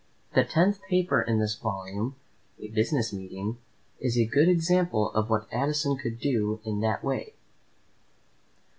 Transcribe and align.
The 0.33 0.43
tenth 0.43 0.81
paper 0.89 1.21
in 1.21 1.37
this 1.37 1.53
volume, 1.53 2.15
"A 2.59 2.69
Business 2.69 3.13
Meeting," 3.13 3.59
is 3.99 4.17
a 4.17 4.25
good 4.25 4.49
example 4.49 5.11
of 5.11 5.29
what 5.29 5.47
Addison 5.51 5.95
could 5.95 6.19
do 6.19 6.59
in 6.63 6.79
that 6.79 7.03
way. 7.03 7.35